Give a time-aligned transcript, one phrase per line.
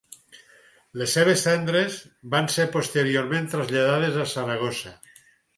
[1.01, 1.99] Les seves cendres
[2.37, 4.97] van ser posteriorment traslladades a Saragossa.